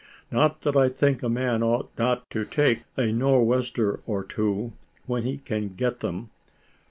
[0.31, 4.73] Not that I think a man ought not to take a nor wester or two,
[5.05, 6.31] when he can get them.